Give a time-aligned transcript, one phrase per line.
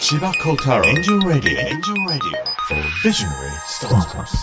[0.00, 4.36] 千葉幸太郎エンジェルラディオエンジェルラディオ for visionary startups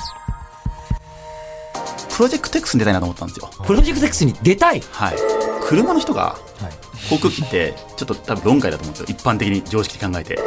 [2.13, 3.49] プロジェクト X に出たいなと思ったんですよ。
[3.65, 4.81] プロジェクト X に出たい？
[4.91, 5.15] はい。
[5.61, 6.37] 車の人が
[7.09, 9.17] 航空機ってちょっと多分論外だと思うんですよ。
[9.17, 10.37] 一般的に常識考えて。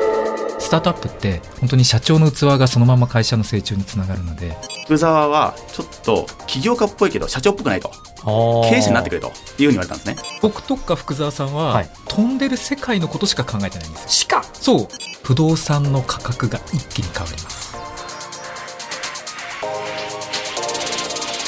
[0.59, 4.57] スタートアップって本当に社長の器がそのまま会社の成長につながるので
[4.89, 7.93] 福沢はちょっと起業家っぽいけど社長っぽくないと。
[8.25, 10.17] 経営者になってくれというふうに言われたんですね。
[10.41, 11.91] 僕とか福沢さんは、はい。
[12.09, 14.09] 飛んでる世界のことしか考えてないんですよ。
[14.09, 14.43] しか。
[14.55, 14.89] そう。
[15.23, 17.77] 不動産の価格が一気に変わります。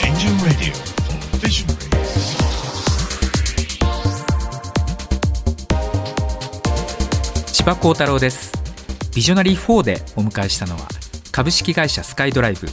[0.05, 1.81] エンジェルラディオ for visionary
[7.55, 8.53] 千葉幸太郎です
[9.15, 10.89] ビジョナリー4でお迎えしたのは
[11.33, 12.69] 株式会社スカイドライブ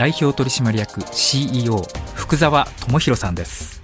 [0.00, 1.82] 代表取締役 CEO
[2.14, 3.82] 福沢智弘さんです。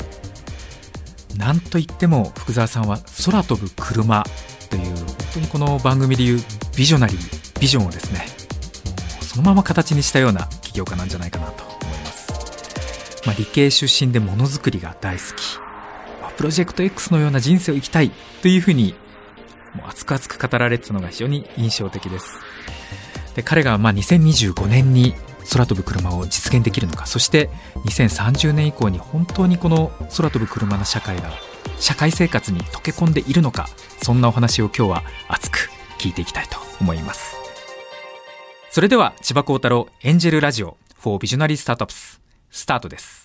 [1.37, 4.25] なんといっても福沢さんは空飛ぶ車
[4.70, 6.41] という本当にこの番組でいう
[6.75, 8.25] ビジョナリービジョンをですね
[9.20, 15.58] そのまま形にしたような起業家なんじゃないかなと思います、まあ、理系出身でものづくりが大好き。
[16.23, 18.95] まあプロジェクト X のような人生を生きたいというふうに
[19.75, 22.39] もう熱く熱く語られてたのが非常に印象的です。
[23.34, 25.12] で彼がまあ2025年に
[25.50, 27.06] 空飛ぶ車を実現できるのか。
[27.06, 27.50] そして
[27.84, 31.30] 2030年以降に本当にこの空飛ぶ車の社会が
[31.78, 33.69] 社会生活に溶け込んでいるのか。
[34.02, 37.36] そんなお話を今日は熱く聞いていきたいと思います。
[38.70, 42.19] それでは千葉幸太郎エンジェルラジオ for Visionary Startups
[42.50, 43.24] スタートです。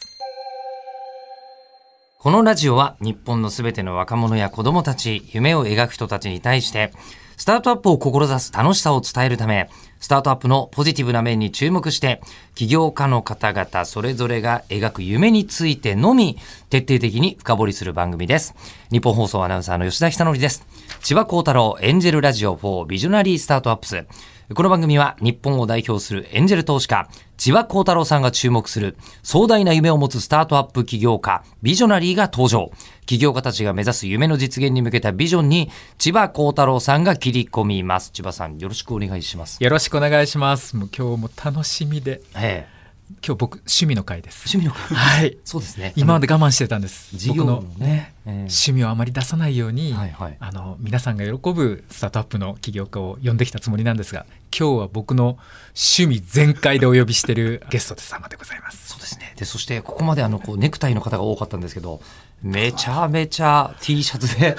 [2.19, 6.93] このラジオは日本のすべての若者や子供たち、夢を描く人たちに対して、
[7.41, 9.67] スタートアップを志す楽しさを伝えるため、
[9.99, 12.21] スタートアップのポジティブな面に注目して、
[12.53, 16.37] 起業家の方々それぞれが描く夢についてのみ、
[16.69, 18.53] 徹底的に深掘りする番組です。
[18.91, 20.67] 日本放送アナウンサーの吉田久典です。
[21.01, 24.05] 千葉幸太郎エンジェルラジオ4ビジョナリースタートアップス。
[24.53, 27.07] この番組は日本を代表するエンジェル投資家、
[27.37, 32.69] 千葉幸太郎さんが注目する壮大な夢を持つスタートアップ起業家、ビジョナリーが登場。
[33.05, 38.11] 起業家たちが目指す夢の実現に向けたビジョンに千葉幸太郎さんが切り込みます。
[38.11, 39.63] 千葉さん、よろしくお願いします。
[39.63, 42.80] よろしくお願いしますもう今日も楽しみでええ
[43.25, 44.55] 今日僕趣味の会です。
[44.55, 45.37] 趣味の会はい。
[45.43, 45.93] そうですね。
[45.95, 47.15] 今まで我慢してたんです。
[47.17, 48.31] 事業の僕のねええ。
[48.31, 49.95] 趣味をあまり出さないように、
[50.39, 54.25] あの皆さんが喜ぶスタートアップの起業家を呼んできたつもりなんですが
[54.57, 55.37] 今日は僕の
[55.75, 58.89] 趣味全開でお呼びしてるゲストで様でございます。
[58.89, 59.33] そうですね。
[59.37, 62.01] で、そしてここまであの、こう、ネクタイの方が多かったんですけど、
[62.43, 64.55] めちゃめちゃ T シャツで、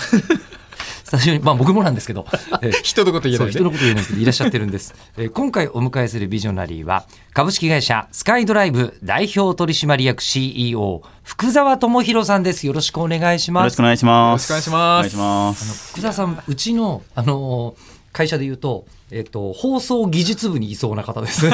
[1.05, 2.27] スタジオに、まあ僕もなんですけど、
[2.62, 4.94] ええ人のこと言えない人のこと言えないけど、いらっしゃってるんです。
[5.16, 12.66] えー今回お迎えするビジョナリーは、株式会社スカイドライブ代表取締役 CEO、福沢智弘さんです。
[12.66, 13.82] よろしくお願いしますよろしくお。
[13.82, 14.50] 願いします。
[14.50, 15.88] よろしくお願いしますお願いします。
[15.93, 21.49] 福沢さん、うちの、あのー会社で言うと、えっ、と、放送技術部にいそうな方です。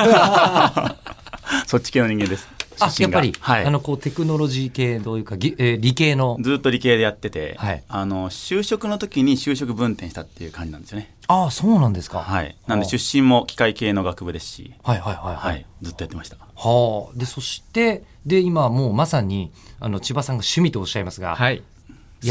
[1.67, 2.49] そっち系の人間です。
[2.81, 3.65] あ、やっぱり、はい。
[3.65, 6.37] あの、こう、テクノロジー系というか、ぎえー理系の。
[6.41, 11.15] ずっと理系でやってて、はいあの就職の時に就職分転したっていう感じなんですよね。
[11.27, 12.21] ああ、そうなんですか。
[12.21, 12.57] はい。
[12.67, 15.61] なんではあ出身も機械系の学部ですし、はいはいはいははい。
[15.61, 16.37] い、ずっとやってました。
[16.37, 17.19] はあ。
[17.19, 21.63] で、そして、で、今もうまさに、あの、千葉さんが趣味とおっしゃいますが、はい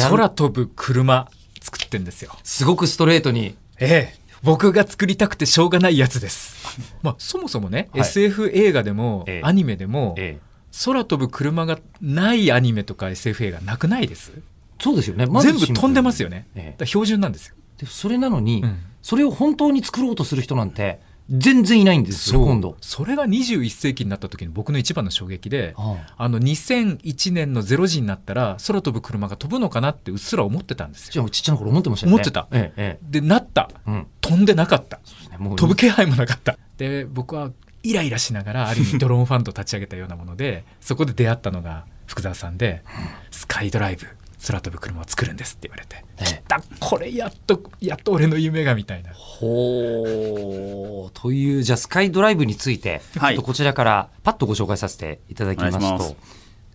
[0.09, 1.29] 空飛ぶ車
[1.61, 6.55] 作ってんですよすごくストレートに、ええ僕が作りたくてしょうがないやつです。
[7.03, 8.01] まあそもそもね、はい。
[8.01, 9.41] SF 映画でも、ええ。
[9.43, 10.41] アニメでも、ええ、
[10.85, 14.31] 空飛ぶ車がないアニメとか SF 映画なくないです？
[14.79, 15.25] そうですよね。
[15.25, 16.47] まず全部飛んでますよね、
[16.85, 17.55] 標準なんですよ。
[17.77, 18.79] でそれなのに、うん。
[19.01, 20.99] それを本当に作ろうとする人なんて、
[21.29, 22.77] 全然いないんですよ、今度。
[22.81, 32.13] それが21世紀になった時に僕の一番の衝撃で、はあの2001年の0時になったら空飛ぶ車が飛ぶのかなってうっすら思ってたんですよじゃあ、ちっちゃな頃思ってましたよね。
[32.15, 33.91] 思ってたええ、えでなったえ。
[33.91, 34.07] うん。
[34.21, 35.55] 飛んでなかったね。
[35.55, 37.51] 飛ぶ気配もなかったで僕は
[37.83, 42.83] イライラしながらある意味 ドローンファンドを立ち上げたようなものでそこで出会ったのが福沢さんで
[43.31, 44.07] 「スカイドライブ
[44.47, 51.11] 空飛ぶ車を作るんです」って言われてええ「来たこれやっとやっと俺の夢が」みたいなほう。
[51.13, 56.15] という、じゃあ、スカイドライブについて、はいちょっとこちらからパッとご紹介させていただきますと、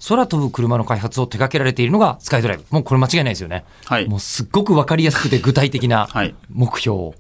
[0.09, 2.65] 空飛ぶ車の開発を手掛けられているのがスカイドライブ。
[2.71, 3.65] もうこれ間違いないですよね。
[3.85, 7.13] はいもうすっごくわかりやすくて具体的なはい目標。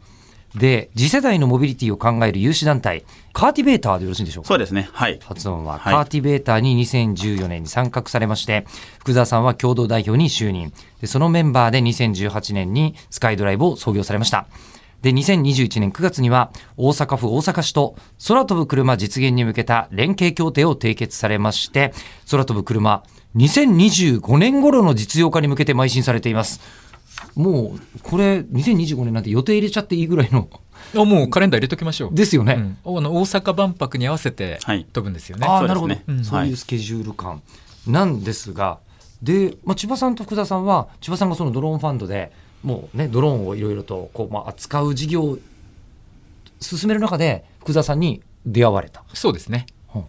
[0.55, 4.49] で、次世代のモビリティを考える有志団体、カーティベーターでよろしいんでしょうか？
[4.49, 4.89] そうですね。
[4.93, 5.19] はい。
[5.25, 8.67] 発音は、はいカーティベーターに2014年に参画されまして、
[8.99, 10.73] 福沢さんは共同代表に就任。
[11.01, 14.47] でそのメンバーで2018年にスカイドライブを創業されました。
[15.01, 17.97] で、2021年9月には大阪府大阪市と
[18.29, 21.93] 空飛ぶ車実現に向けた連携協定を締結されまして、
[22.31, 23.03] 空飛ぶ車
[23.37, 26.61] 2025年頃の実用化に向けて邁進されています。
[27.35, 30.49] もうこれ2025年なんて予定入れちゃっていいぐらいの
[30.97, 32.15] あもうカレンダー入れときましょう。
[32.15, 32.77] ですよね。
[32.85, 35.47] うん、あの大阪万博に合わせてはい飛ぶんですよね。
[35.47, 37.43] ああ、そうなるほど、ねうんそういうスケジュール感
[37.87, 38.79] なんですが、
[39.23, 42.33] で、まあ、千葉さんと福田さんは千葉さんがそのドローンファンドで
[42.63, 45.39] もうねドローンをいろいろとこう、まあ、扱う事業を
[46.61, 49.05] 進める中で福田さんに出会われた。
[49.15, 49.67] そうですね。
[49.95, 50.05] うん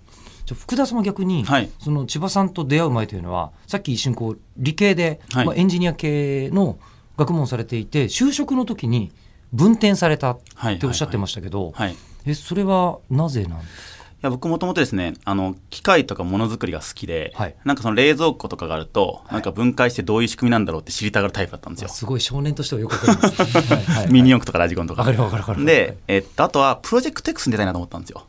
[0.46, 6.78] じゃあ福田さんは逆に、はいその千葉さんと出会う前というのはさっき一瞬こう理系で、はいまあ、エンジニア系の
[7.18, 9.12] 学問をされていて就職の時に
[9.51, 10.39] 分転されたっ
[10.80, 11.94] ておっしゃってましたけど、はい。
[11.94, 11.95] い
[12.25, 14.04] えそれはなぜなんですか？
[14.24, 21.89] や僕もともとですねあの機械とかものづくりが好きで、はいなんかその冷蔵庫とかがあると、なんか分解してどういう仕組みなんだろうって知りたがるタイプだったんですよ。
[21.89, 23.57] すごい少年としてはよくわかります。
[23.74, 25.01] はいはいミニ四駆とかラジコンとか。
[25.01, 28.25] わかるわかるわかるで、えっと、あとはプロジェクト X に出たいなと思ったんですよ。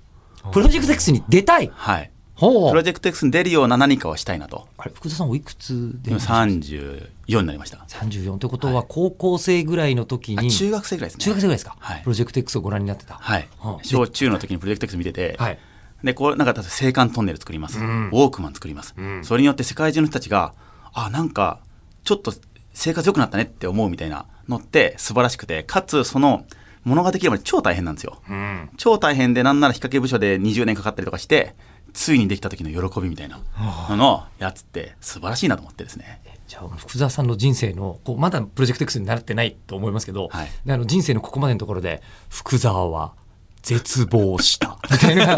[0.53, 1.71] プロジェクト X に出たい？
[1.73, 2.11] はい。
[2.37, 4.67] プロジェクト X に出るような何かをしたいなと。
[4.77, 7.79] あれ福田さんおいくつで今34になりました。
[7.89, 11.25] 34ってことは高校生ぐらいの時に、あ中学生ぐらいですね。
[11.25, 13.79] 中学生ぐらいですか、はいプロジェクト X をご覧になってたはいは。
[13.81, 15.59] あ小中の時にプロジェクト X 見てて、はい
[16.03, 17.79] で、こう、なんか、例えば青函トンネル作ります。
[17.79, 18.95] んウォークマン作ります。
[19.23, 20.53] それによって世界中の人たちが、
[20.93, 21.61] あ、なんか、
[22.05, 22.35] ちょっと
[22.75, 26.45] 生活良くなったねって思うみたいなのって素晴らしくて、かつ、その、
[26.85, 28.21] ものができるまで超大変なんですよ。
[28.29, 31.55] うん超大変で、なんなら引っ掛け部署で20年かかったりとかして、
[31.95, 33.41] ついにできた時の喜びみたいな
[33.89, 36.21] ののやつって素晴らしいなと思ってですね。
[36.47, 43.15] じゃあ福田さんの人生のこうまだプロジェクト X になってないと思いますけど、はいであの人生のここまでのところで福沢は
[43.63, 45.37] 絶望した みたいな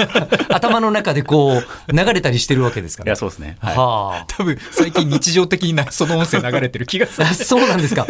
[0.49, 3.56] 頭の中でこう流れたりしてるわけですからいや、そうですね。
[3.61, 3.76] はい。
[3.76, 8.06] はあ多分最近日常的になその音声流れてる気がするあ そうなんですか。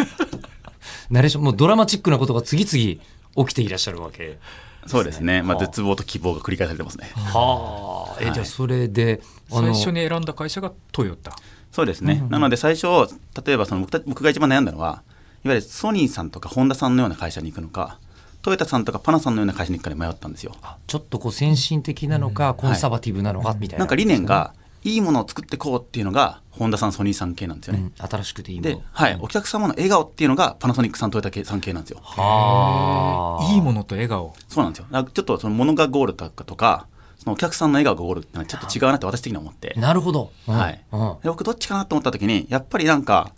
[1.10, 3.02] ナレーション、もうドラマチックなことが次々
[3.48, 4.38] 起きていらっしゃるわけ。
[4.86, 5.42] そうですね。
[5.42, 7.10] まあ、はあ絶望と希望が繰り返されてますね。
[7.14, 8.16] はあ。
[8.20, 11.36] え、はいじゃあそれで、最初に選んだ会社がトヨタ。
[11.72, 12.24] そうですね。
[12.30, 12.86] なので最初、
[13.44, 15.02] 例えばその僕た僕が一番悩んだのは、
[15.44, 17.98] いわゆるソニーさんとかホンダさんのような会社に行くのか、
[18.46, 20.54] トヨタさんとかパナさんのような会社に行くかで迷ったんですよ。
[20.86, 23.80] ちょっとこう先進的なのか、コンサバティブなのかみたいな。
[23.80, 24.54] なんか理念が、
[24.88, 27.80] いいものを作っていこうっていうのが、ホンダさん、ソニーさん系なんですよね。
[27.80, 28.76] うん、新しくていいもの。
[28.76, 32.00] で、はい、お客様の笑顔っていうのが、パナソニックさん、トヨタ系さん系なんですよ。
[32.02, 33.52] はあ。
[33.52, 34.32] いいものと笑顔。
[34.48, 34.86] そうなんですよ。
[35.12, 36.86] ちょっとそのものがゴールとかとか、
[37.18, 39.74] そのお客さんの笑顔がゴールっていうのはちょっと違うなって私的には思って。
[39.76, 40.30] なるほど。
[40.46, 43.32] うんはいうんで僕どっちかなと思った時にやっぱりなんか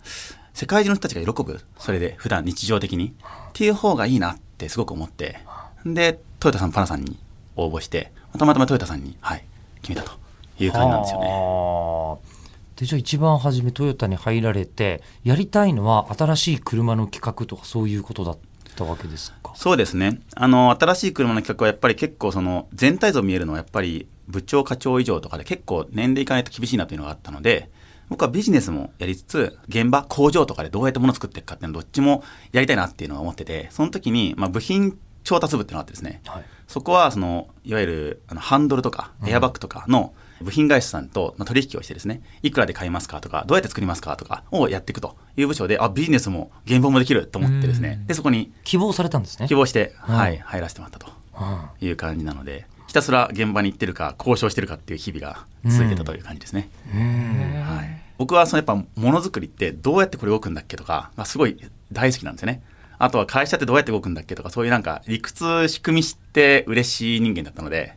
[0.53, 5.39] 世界中の人たちが喜ぶそれで普段日常的にっていう方がいいなってすごく思って
[5.85, 7.17] でトヨタさんパナさんに
[7.55, 9.45] 応募してたまたまトヨタさんに、はい、
[9.81, 10.19] 決めたと
[10.63, 11.27] いう感じなんですよね。
[11.27, 12.39] はあ。
[12.75, 18.37] でじゃあ一番初めトヨタに入られてやりたいのは新しい車の企画とかそういうことだっ
[18.75, 19.51] たわけですか？
[19.55, 20.21] そうですね。
[20.35, 27.69] あの新しい車の企画はやっぱり結構その全体像見えるのはやっぱり部長課長以上とかで結構年齢いかないと厳しいなというのがあったので
[28.07, 32.23] 僕はビジネスもやりつつ現場工場とかでどうやって物を作っていくかっていうのどっちも
[32.53, 36.45] やりたいなっていうのを思っててその時に、まあ、部品調達部っていうのがあってですね、はい。
[36.67, 48.03] そこはそのいわゆるあのハンドルとかエアバッグとかの部品会社さんとまあ取引をしてですねいくらで買いますかとかどうやって作りますかとかをやっていくという部署であビジネスも現場もできると思ってですね。
[48.07, 49.47] でそこに希望されたんですね。
[49.47, 50.15] 希望して、うん。
[50.15, 51.11] はい、入らせてもらったと。
[51.39, 51.87] うん。
[51.87, 61.57] いう感じなのでひたすら現場に行ってるか交渉してるかっていう日々が続いてたという感じですね、はい、僕はそのやっぱものづくりってどうやってこれ動くんだっけとかがすごい
[61.91, 62.63] 大好きなんですよね。
[62.97, 67.93] あとは会社ってどうやって動くんだっけとかそういうなんか理屈仕組み知って嬉しい人間だったので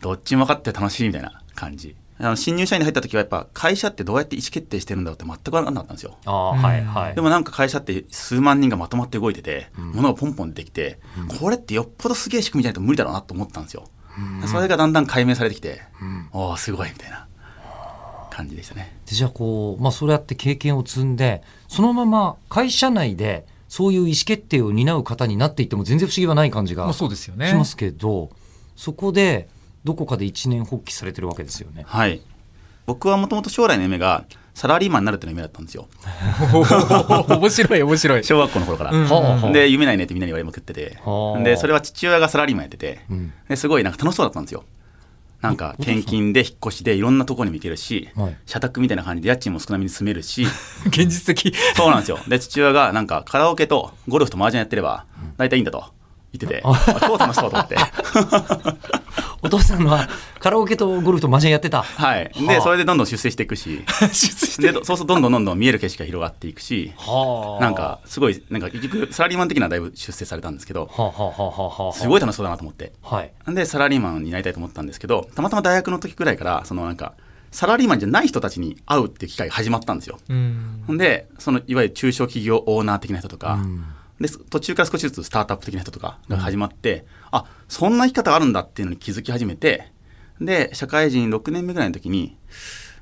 [0.00, 1.96] どっちも分かって楽しいみたいな感じ。
[2.18, 6.16] あの新入社員に入った時はやっぱ会社ってどうやって意思決定してるんだろうって全く分からなかったんですよ。
[6.26, 7.14] ああはいはい。
[7.14, 11.00] でもなんか会社って数万人がまとまって動いてて、物がポンポン出てきて、
[11.40, 13.88] これってよっぽどすげえ仕組みじゃないと無理だろうなと思ったんですよ。
[14.46, 15.82] それがだんだん解明されてきて、
[16.32, 17.26] おおすごいみたいな
[18.30, 18.96] 感じでしたね。
[19.06, 27.52] でじゃあこう、まあ、そうやって経験を積んでそのまま会社内でそういう意思決定を担う方になっていっても全然不思議はない感じがまあしそうですよね。
[27.54, 28.30] ますけど、
[28.76, 29.48] そこで
[29.84, 31.84] どこかで一年発起されてるわけですよね。
[31.86, 32.20] はい。
[32.86, 34.24] 僕はもともと将来の夢が
[34.54, 35.88] サラリーマンになるっていうのが夢だったんですよ。
[37.28, 38.24] 面白い面白い。
[38.24, 39.52] 小学校の頃から。
[39.52, 41.42] で、夢ないねってみんなに言われまくっててはあ。
[41.42, 44.64] で、それは父親がサラリーマンやっててん、ですごいなんか楽しそうだったんですよ。
[45.40, 50.46] なんか転勤で引っ越しでいろんなところにも行けるしはい、社宅みたいな感じで家賃も少なめに住めるし、
[50.86, 51.54] 現実的。
[51.76, 52.18] そうなんですよ。
[52.28, 55.04] で、父親がなんかカラオケとゴルフと麻雀やってれば、
[55.36, 55.84] 大体いいんだと
[56.38, 57.76] 言ってて、あ超楽しそうと思って。
[59.42, 60.08] お父さんは
[60.40, 61.82] カラオケとゴルフと麻雀やってた。
[61.82, 62.24] はい。
[62.24, 70.90] はあで、それでどんどん出世していくし、 出してで、そうするとどんどんどんどん見える景色が広がっていくし、はあなんか、すごい、なんか結局、サラリーマン的なだいぶ出世されたんですけど、
[71.94, 72.92] すごい楽しそうだなと思って。
[73.02, 73.30] はい。
[73.48, 77.12] で、サラリーマンになりたいと思ったんですけど、たまたま大学の時くらいから、そのなんか、
[77.54, 80.18] サラリーマンじゃない人たちに会うっていう機会が始まったんですよ。
[80.28, 83.60] うんでそのいわゆる中小企業オーナー的な人とか、
[84.20, 89.90] で途中から少しずつスタートアップ的な人とかが始まって、あそんな生き方があるんだっていうのに気づき始めて
[90.40, 92.36] で社会人6年目ぐらいの時に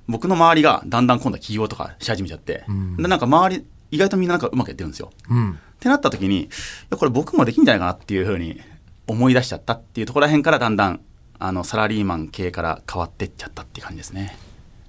[0.08, 2.64] 僕の周りがだんだん今度は起業とかし始めちゃって、
[2.96, 5.10] でなんか周り意外とみんななんかうまくやってるんですよ。
[5.28, 5.52] うん。
[5.52, 6.48] ってなった時にい
[6.90, 8.60] やこれ僕もできんじゃないかなっていうふうに
[9.06, 11.00] 思い出しちゃったっていうところら辺からだんだん
[11.38, 14.36] あのサラリーマン系から変わってっちゃったっていう感じですね。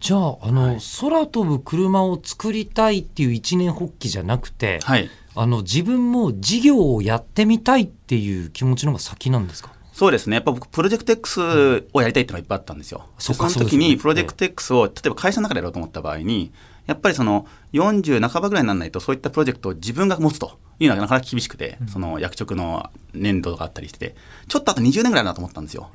[0.03, 5.09] じゃあ、あの、空飛ぶ車を作りたいっていう一年発起じゃなくて、はい。
[5.33, 9.71] あの、自分も事業をやってみたいっていう気持ちの方が先なんですか？
[9.93, 10.35] そうですね。
[10.35, 13.05] やっぱ僕、プロジェクト X をやりたいっていうのがいっぱいあったんですよ。
[13.17, 16.51] そうかでその時に、プロジェクト X を、例えば会社の中でやろうと思った場合に、
[16.85, 24.15] やっぱりその40半ばぐらいにならないと、そういったプロジェクトを自分が持つというのはなかなか厳しくて、その役職の年度があったりしてて、
[24.49, 25.91] ちょっとあと20年ぐらいだなと思ったんですよ。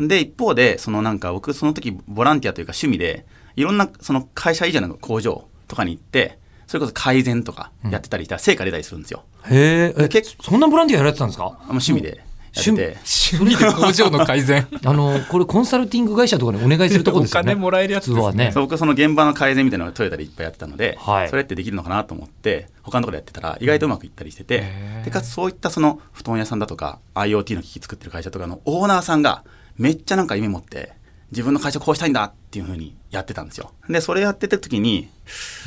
[0.00, 3.24] で、一方で、そのなんか僕、その時ボランティアというか趣味で、
[3.56, 9.24] いろんなその会社以上の工場とかに行って、それこそ改善とかやってたりしたら成果出たりするんですよ。
[9.46, 11.58] へえ、え結そんなボランティアやられてたんですか？
[11.68, 12.08] 趣味で
[12.54, 12.96] やってて。
[13.36, 14.66] 趣味で工場の改善。
[14.84, 17.52] あの、これコンサルティング会社とかにお願いするとこですよね。
[17.52, 18.16] お金もらえるやつですね。
[18.16, 18.76] 普通はね。
[18.78, 21.28] その現場の改善みたいなのをトヨタでいっぱいやってたので、はい。
[21.28, 25.04] それってできるのかなと思って他のところでやってたら意外とうまくいったりしてて、へー。
[25.04, 29.44] でかつそういったその布団屋さんだとか IoT の機器作ってる会社とかのオーナーさんが
[29.76, 30.92] めっちゃなんか夢持って
[31.30, 35.08] 自分の会社こうしたいんだっていうふうにやってたんですよでそれやってた時に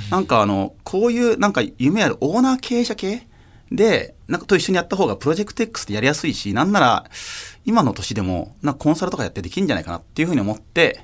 [0.10, 3.28] なんかあのこういうなんか夢あるオーナー経営者系
[3.72, 7.06] でなんかと一緒にやった方がプロジェクト X ってやりやすいしなんなら
[7.66, 11.02] 今の年でもなんかコンサルとかやってできるんじゃないかなっていうふうに思って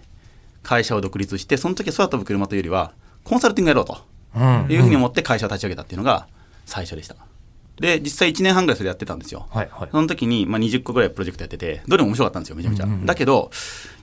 [0.61, 2.93] 会社を独立してその時空飛ぶ車というよりは
[3.23, 3.97] コンサルティングやろうと
[4.71, 6.27] いうふうに思って会社を立ち上げたっていうのが
[6.65, 7.15] 最初でした。
[7.79, 9.47] で、実際1年半ぐらいそれやってたんですよ。
[9.49, 12.87] はいはいその時に、まあ、20個ぐらいプロジェクトやってて、どれも面白かったんですよ、めちゃめちゃ。
[13.05, 13.51] だけど、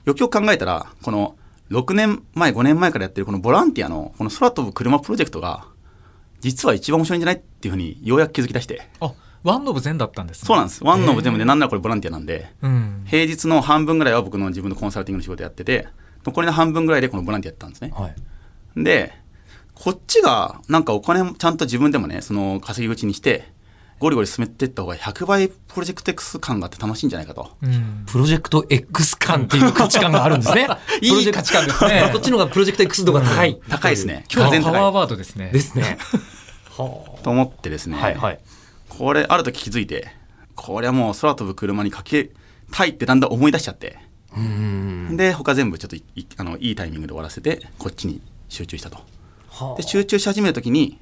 [0.05, 1.35] よくよく考えたら、この
[1.71, 5.65] 6年前、5年前からやってるこのボランティアのこの空飛ぶ車プロジェクトが、
[6.41, 8.87] 実は一番面白いんじゃないっていうふうにようやく気づき出して。
[8.99, 9.13] あ
[9.43, 10.83] ワンノブ全だったんですねそうなんです。
[10.83, 15.87] ワンノブ全部で、なんならこれボランティアなんで、うん平日の半分ぐらいは僕の自分のコンサルティングの仕事やってて、
[16.25, 17.91] 残りの半分ぐらいでこのボランティアやってたんですね。
[17.95, 18.83] はい。
[18.83, 19.13] で、
[19.73, 23.51] こっちが、なんかお金もちゃんと自分でもね、その稼ぎ口にして、
[24.01, 27.51] ゴリゴリ進めていった方が100倍プロジェクト X 感があって楽しいんじゃないかと。
[27.61, 30.67] うんプロジェクト X 感っていう価値観があるんですね。
[31.01, 33.61] いい価値観ですねこっちの方がプロジェクト X 度が高い。
[33.69, 34.25] 高いですね。
[34.33, 35.99] 今日のパワーワードですねですね。
[36.01, 36.73] い。
[36.75, 38.39] と思ってですね、はいはい。
[38.89, 40.11] これ、ある時気づいて、
[40.55, 42.31] これはもう空飛ぶ車にかけ
[42.71, 43.99] たいってだんだん思い出しちゃって、
[45.11, 48.97] で、他全部ちょっといいあのいいタイミングで終わらせて、こっちに集中したと。
[49.51, 50.97] はで集中し始めるときに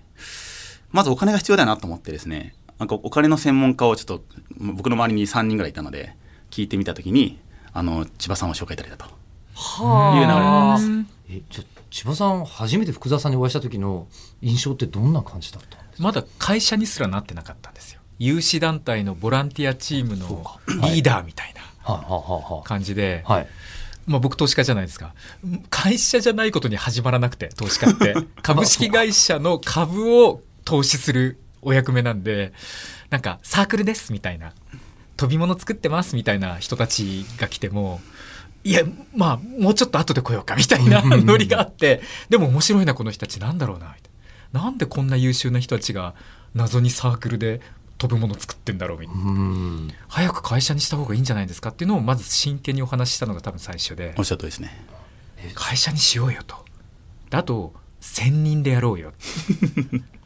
[0.91, 4.24] まずお金が必要だなと思ってですねなんかお金の専門家をちょっと
[4.57, 6.15] 僕の周りに3人ぐらいいたので
[6.50, 7.38] 聞いてみたときに
[7.74, 9.05] あの千葉さんを紹介いただいたと。
[9.53, 11.15] はいう流れなんです。
[11.31, 14.07] え、じゃあ千葉さん、初めて福沢さんにお会いした時の
[14.41, 16.03] 印象ってどんな感じだったんですか？
[16.03, 18.00] まだ会社にすらなってなかったんですよ。
[18.17, 20.27] 有志団体のボランティアチームの
[20.67, 22.03] リーダーみたいなはい。
[22.05, 23.41] はいは感じで、いはい。
[23.41, 23.48] はい。
[24.07, 25.13] まあ、僕投資家じゃないですか。
[25.69, 28.15] 会社じゃないことに始まらなくて投資家って。
[28.41, 32.53] 株式会社の株を投資するお役目なんで
[33.09, 34.53] なんかサークルですみたいな。
[35.17, 37.99] 飛び物作ってますみたいな人たちが来ても
[38.63, 44.01] いやまあもうちょっと後で来ようかみたいなノリがあってでも面白いなこの人たちなんだろうなみたい
[44.53, 44.63] な。
[44.63, 46.15] なんでこんな優秀な人たちが
[46.55, 47.61] 謎にサークルで
[47.97, 49.21] 飛ぶもの作ってんだろうみたいな。
[49.23, 49.93] うん。
[50.07, 54.15] 早く会社にした方がいいんじゃないですかっていうのをまず真剣にお話ししたのが多分最初で。
[54.17, 54.85] おっしゃるとりですね。
[55.53, 56.55] 会社にしようよと。
[57.29, 59.11] であと1000人でやろうよ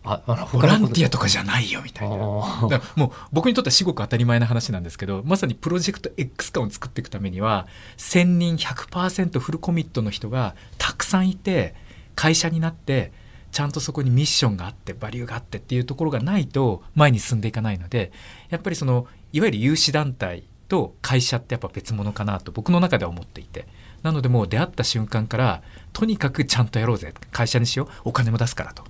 [0.03, 2.15] あ、あの、ボランティアととかじゃないよみたいな。
[2.15, 7.67] もう僕にとっては至極当たり前な話なんですけどまさにプロジェクト X 感を作っていくためには
[7.98, 11.75] 1000人100%フルコミットの人がたくさんいて
[12.15, 13.12] 会社になって
[13.51, 18.12] ちゃんとそこにミッションがあってバリューがあってっていうところがないと前に進んでいかないので
[18.50, 23.67] やっぱりそのいわゆる有志団体と会社ってやっぱ別物かなと僕の中では思っていて。
[24.03, 27.13] なのでもう出会った瞬間からとにかくちゃんとやろうぜ。
[27.31, 27.88] 会社にしよう。
[28.03, 28.83] お金も出すからと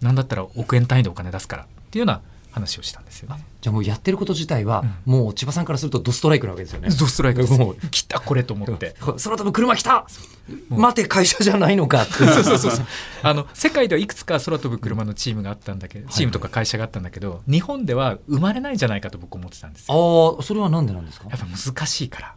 [0.00, 2.20] なんだったら億円単位でお金出すからっていうような
[2.52, 3.44] 話をしたんですよね。
[3.60, 6.88] じゃあもうやってること自体は、もう千葉さんからするとドストライクなわけですよね。
[6.90, 7.40] ドストライク。
[7.42, 8.94] で すもう来たこれと思って。
[9.02, 10.06] 空飛ぶ車来た。
[10.68, 12.02] 待て会社じゃないのか。
[12.02, 12.12] って。
[12.12, 12.86] そうそうそうそう。
[13.22, 20.36] あの世界ではいくつか空飛ぶ車のチームがあったんだけどチームとか会社があったんだけど日本では生まれないんじゃないかと僕思ってたんですよ。
[20.36, 21.26] ああ、それはなんでなんですか？
[21.30, 22.34] やっぱ難しいから。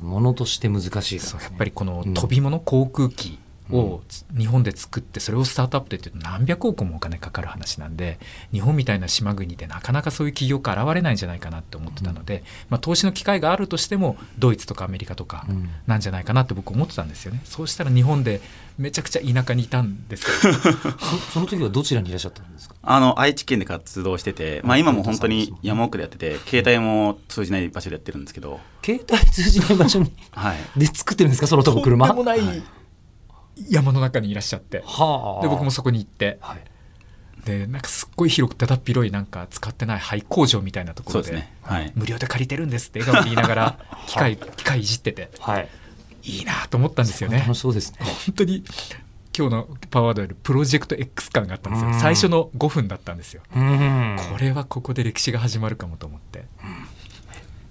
[0.00, 1.20] ものとして難しいね。
[1.20, 2.14] そうやっぱりこのうん。
[2.14, 3.38] 飛び物航空機
[3.70, 8.18] をつ日本で作ってそれをスタートアップでって言うと何百億もお金かかる話なんで
[8.52, 15.68] 日本みたいな島国でなかなかそういう起業家現れないんじゃないかなって思ってたので、まあ、投資の機会があるとしてもドイツとかアメリカとかうん。
[15.86, 17.40] なんじゃないかなって僕思ってたんですよね。
[17.44, 18.40] そうしたら日本で
[18.78, 22.74] めちゃくちゃ田舎にいたんですよ そその時はどちらにいらっしゃったんですか？
[22.82, 31.48] あの愛知県で活動してて、まあ、今も本当に山奥でやってて携帯も通じない場所でやってるんですけど、 携帯通じない場所にはい、で作ってるんですか？
[31.48, 32.62] 空飛ぶとん車でもないはい
[33.70, 34.82] 山の中にいらっしゃって。
[34.84, 35.42] はあ。
[35.42, 36.38] で僕もそこに行って。
[36.40, 36.64] はい。
[37.44, 45.30] でなんかすっごい広くだだっ広いなんか使ってない廃工場みたいなところでね、はい、無料で借りてるんですって笑顔で言いながら 機械機械いじってて。
[45.40, 45.68] はい。
[46.24, 47.38] いいなと思ったんですよね。
[47.38, 47.98] 楽しそうですね。
[48.00, 48.64] 本当に
[49.36, 51.88] 今日のパワードよりプロジェクト X 感があったんですよ。
[51.90, 53.42] うん最初の5分だったんですよ。
[53.54, 54.16] うん。
[54.32, 56.44] これはここで歴史が始まるかもと思って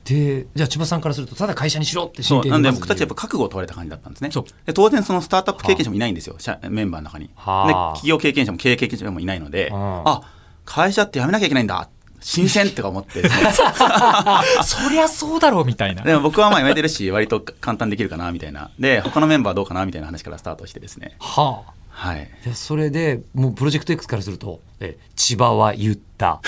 [0.08, 4.30] でじゃあ千葉さんからするとただ会社にしろってそうなんで僕たちやっぱ覚悟を問われた感じだったんですね。
[4.66, 6.36] で当然そのスタートアップ経験者もいないんですよ。
[6.40, 7.28] 社メンバーの中に。
[7.28, 7.94] ではあ。
[7.96, 10.08] 企業経験者も経営経験者もいないのでうん。
[10.08, 10.22] あ
[10.64, 11.90] 会社って辞めなきゃいけないんだ。
[12.22, 13.22] 新鮮ってか思って。
[14.64, 16.04] そりゃそうだろうみたいな。
[16.04, 18.72] でも僕はまあ辞めてるし割と簡単にできるかなみたいな。
[18.80, 21.16] で他のメンバーどうかなみたいな話からスタートしてですね。
[21.20, 22.30] はあはい。
[22.46, 26.42] でそれでもうプロジェクト X からすると「え千葉は言った。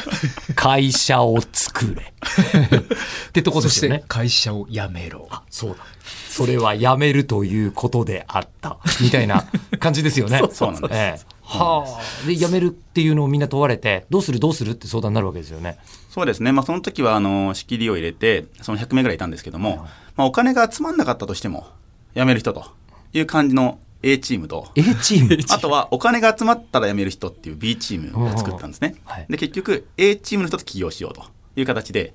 [0.56, 2.02] 会社を作れ」
[3.28, 4.02] ってとこですよね。
[4.08, 5.28] 会社を辞めろ。
[5.50, 5.84] そうだ。
[6.30, 8.78] それはやめるということであった。
[9.02, 9.44] みたいな
[9.78, 10.40] 感じですよね。
[10.50, 10.94] そうなんです。
[10.94, 11.20] ええ。
[11.42, 12.26] はあ。
[12.26, 15.76] で辞めるっていうのをみんな問われてどうするどうするって相談になるわけですよね。
[16.08, 21.66] そうですね、まあ、その時はあの仕切りを入れてその100名ぐらいいたんですけども、まあ、お金が集まんなかったとしても
[22.14, 22.64] 辞める人と
[23.12, 24.68] いう感じの A チームと。
[24.76, 25.38] A チーム。
[25.48, 28.96] あとはお金が集まったら辞める人っていう B チームを作ったんですね。
[29.06, 29.26] うんはい。
[29.30, 31.24] で結局 A チームの人と起業しようと。
[31.56, 32.12] いう形で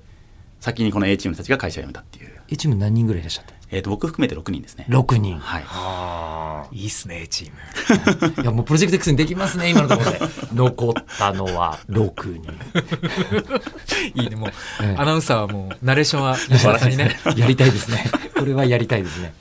[0.60, 4.84] 先にこの A チームたちが会社を辞めたっていう、A チーム何人ぐらいいらっしゃったえー、と僕含めて6人ですね。
[4.88, 5.38] 6人。
[5.38, 8.34] はい、あいいっすね A チーム。
[8.36, 10.20] あ いやもうプロジェクト X にできますね今のところで。
[10.52, 14.20] 残ったのは6人。
[14.20, 14.50] いいねもう、
[14.82, 14.96] ええ。
[14.98, 17.18] アナウンサーはもうナレーションは吉田さんにね。
[17.36, 18.04] やりたいですね。
[18.36, 19.32] これはやりたいですね。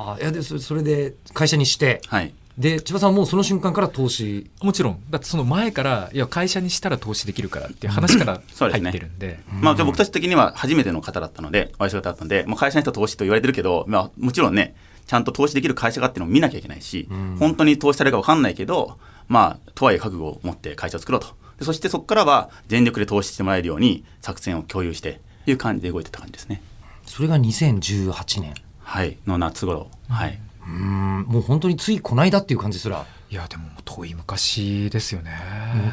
[0.00, 2.32] はあ、いやでそれそれで会社にして、はい。
[2.58, 4.50] で千葉さんはもうその瞬間から投資。
[4.62, 5.02] もちろん。
[5.10, 8.90] だってその前からいや会社にしたら投資できるからっていう話から入そうですね。
[8.90, 14.74] ってるんで,、まあ、じゃあ僕たち的には初めての方だったので、お会いした方だったので、もう会社の人は投資と言われてるけど、まあ、もちろんね、
[15.06, 17.08] ちゃんと投資できる会社がっていうのを見なきゃいけないし、
[17.38, 21.28] 本当に投資されるか分かんないけど、まあ、とはいえ覚悟を持って会社を作ろうと。
[21.58, 26.62] でそしてそこからは全力で投資してもらえるように作戦を共有して、いう感じで動いてた感じですね。
[27.06, 28.54] それが2018年
[28.90, 29.18] はい。
[29.24, 29.88] の夏頃。
[30.08, 30.40] はい。
[30.66, 31.24] うん。
[31.28, 33.06] もう本当についこの間っていう感じすら。
[33.30, 35.30] いやでも遠い昔ですよね。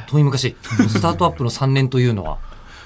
[0.07, 0.55] 遠い昔。
[0.89, 2.39] スタートアップの3年というのは？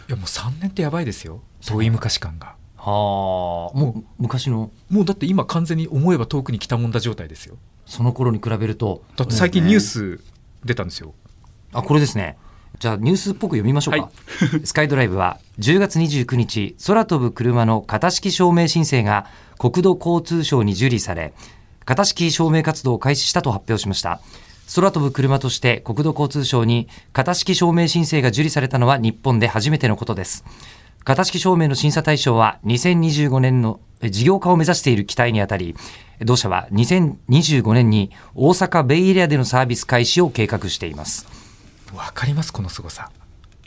[0.10, 1.40] いやもう3年ってやばいですよ。
[1.66, 2.56] 遠い昔感が。
[2.76, 3.78] はあ。
[3.78, 4.72] もう昔の？
[4.90, 7.56] もうだって今完全に思えば遠くに来たもんだ状態ですよ。
[7.86, 9.04] その頃に比べると。
[9.16, 10.20] だって最近ニュース
[10.66, 11.14] 出たんですよ。
[11.72, 12.38] あこれですね。
[12.80, 14.10] じゃあニュースっぽく読みましょうか、
[14.66, 19.28] スカイドライブは10月29日空飛ぶ車の型式証明申請が
[19.60, 21.34] 国土交通省に受理され
[21.86, 24.22] 型式証明活動を開始したと発表しました。
[24.74, 30.46] 空飛ぶ車として国土交通省に型式証明申請が受理されたのは日本で初めてのことです。
[31.04, 35.76] 型式証明の審査対象は2025年のえ事業化を目指している機体にあたり
[36.22, 41.28] 同社は2025年に大阪ベイエリアでのサービス開始を計画しています。
[41.94, 43.12] わかりますこの凄さ。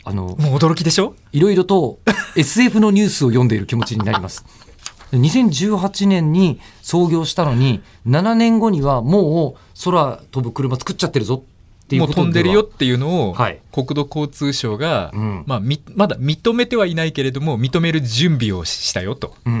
[0.05, 1.15] あのもう驚きでしょ？
[1.33, 1.99] いろいろと
[2.35, 4.45] SF のニュースを読んでいる気持ちになります。
[5.11, 11.43] 2018年に創業したのに7年後にはもう空飛ぶ車作っちゃってるぞ
[11.85, 13.59] っていうもう飛んでるよっていうのを、はい。
[13.71, 15.43] 国土交通省が、うん。
[15.45, 19.35] まあ、みまだ認めてはいないけれども認める準備をしたよと。
[19.45, 19.59] うんうん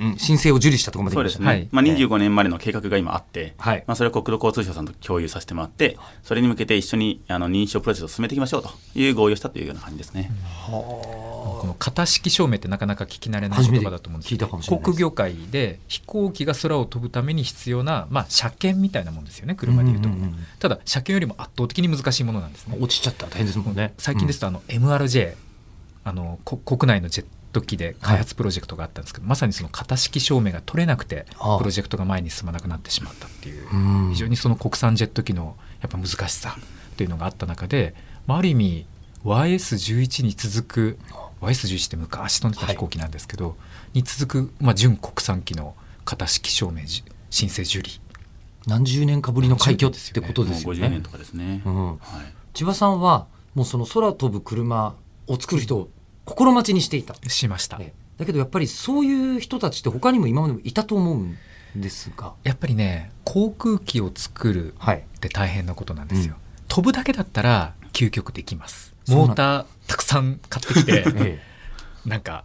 [0.00, 0.18] うんうん。
[0.18, 1.46] 申請を受理したところまでそうですね。
[1.46, 1.68] はい。
[1.70, 3.84] まあ、25年までの計画が今あって、はい。
[3.86, 10.30] まあ、それを国土交通省さんと共有させてもらって、それに向けて一緒にあの認証プロセスを進めていきましょうという合意をしたというような感じですね。
[11.60, 20.36] この型式証明ってなかなか聞き慣れない言葉だと思うんですけど航空業界で飛行機が空を飛ぶために必要な、まあ、車検みたいなもんですよね車でいうと、うんうんうん。
[20.58, 22.76] ただ車検よりも圧倒的に難しいものなんですね。
[22.80, 23.94] 落ちちゃったら大変ですもんね。
[23.98, 25.34] 最近ですとあの MRJ
[26.04, 31.26] あのこ国内のジェット機で開発プロジェクトがあったんですけど、まさにその型式証明が取れなくて
[31.58, 33.76] プロジェクトが前に進まなくなってしまったっていうう
[34.08, 34.10] ん。
[34.10, 36.56] 非常にその国産ジェット機のやっぱ難しさ
[36.96, 37.94] というのがあった中で、
[38.26, 38.86] まあ、ある意味
[39.24, 40.98] YS11 に続く
[41.40, 43.56] YS11 って昔飛んでた飛行機なんですけど、
[43.92, 48.00] に続く、まあ、純国産機の型式証明じ申請受理
[48.66, 51.62] 何十年かぶりの快挙ってことですよ50年ねとかですね。
[51.64, 51.86] うん。
[51.88, 51.98] はい。
[52.52, 54.94] 千葉さんはもうその空飛ぶ車
[55.26, 55.88] を作る人を
[56.24, 57.14] 心待ちにしていた。
[57.28, 57.78] しました。
[57.80, 61.36] えだけどやっぱりそういう人たちって他にも今までもいたと思うん
[61.74, 62.34] ですが。
[62.44, 64.98] やっぱりね航空機を作るはい。
[64.98, 66.64] って大変なことなんですよ、うん。
[66.68, 68.94] 飛ぶだけだったら究極できます。
[69.08, 71.42] モーターたくさん買ってきて え
[72.06, 72.44] なんか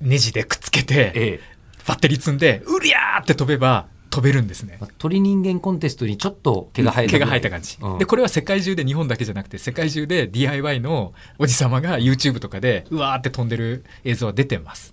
[0.00, 1.40] ネジでくっつけて、えええ。
[1.86, 3.86] バッテリー積んでうりゃーって飛べば
[4.18, 4.78] 飛べるんですね。
[4.80, 7.98] まあ鳥人間コンテストにちょっと毛が生えた毛が生えた感じ、うん。
[7.98, 14.92] でこれは世界中で日本だけじゃなくて世界中で DIY のおじさまが YouTube とかでうわーって飛んでる映像は出てます。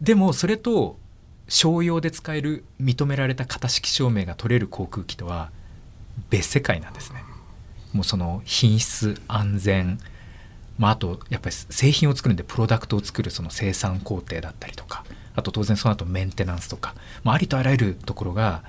[0.00, 0.98] でもそれと
[1.46, 5.50] 商用で使える認められた型式証明が取れる航空機とは
[6.30, 7.22] 別世界なんですね。
[7.92, 10.00] もうその品質安全。
[10.78, 15.04] まあ、あとやっぱり製品を作るんでプロダクトを作るその生産工程だったりとか
[15.38, 18.64] あと当然その後メンテナンスとか、まあ、ありとあらゆるところが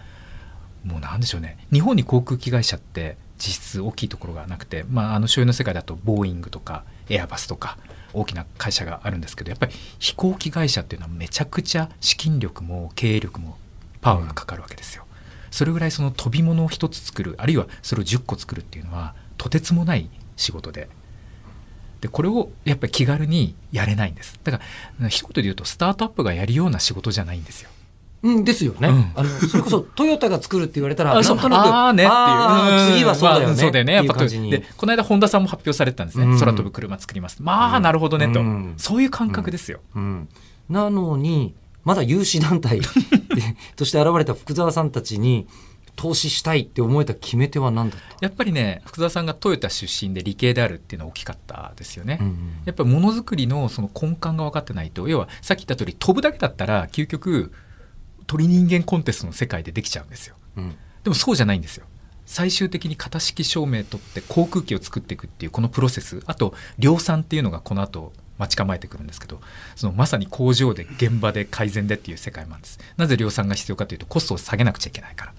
[0.86, 7.78] もうなんでしょうね日本に航空機会社って実質大きいところがなくて、まあ、あの所有の世界だとボーイングとかエアバスとか
[8.14, 13.58] 大きな会社があるんですけどやっぱり飛行機会社っていうのはめちゃくちゃ資金力も経営力も
[14.02, 15.06] パワーがかかるわけですよ。
[15.52, 20.90] それぐらいその飛び物を一つ作るあるいはそれを10個作るっていうのはとてつもない仕事で
[22.02, 24.40] でこれをやっぱり気軽にやれないんです。
[24.44, 24.62] だか
[25.02, 27.70] ら一言で言うとスタートアップがやるような仕事じゃないんですよ。
[28.22, 29.12] うんですよね、うん。
[29.16, 31.38] あのそれこそ トヨタが作るって言われたらなあそう。
[31.38, 32.04] んとなくあーね。
[32.04, 34.50] っていう次はそうだよね、まあそうだよね。
[34.50, 36.40] でこの間本田さんも発表されてたんですね、うん。
[36.40, 37.38] 空飛ぶ車作ります。
[37.42, 38.74] まあなるほどねと、うん。
[38.78, 40.28] そういう感覚ですよ、うん、
[40.70, 41.54] なのに
[41.86, 42.82] まだ有志団体
[43.78, 45.48] として現れた福沢さんたちに
[46.02, 48.26] 投資したいって思えた決め手は何だった？
[48.26, 57.52] やっぱりね福澤さんがトヨタ出身で理系であるっていうのは大きかったですよね、うんやっぱりものづくりのその根幹が分かってないと要はさっき言った通り飛ぶだけだったら究極
[58.28, 60.36] 鳥人間コンテストの世界でできちゃうんですよ。
[60.56, 60.76] うん。
[61.04, 61.86] でもそうじゃないんですよ。
[62.26, 69.40] 最終的に型式証明取って航空機を作っていくっていうこのプロセスあと量産っていうのがこの後待ち構えてくるんですけど
[69.76, 72.80] そのまさに工場で現場で改善でっていう世界もあるんです。
[72.98, 75.34] なぜ量産が必要かというとコストを下げなくちゃいけないから。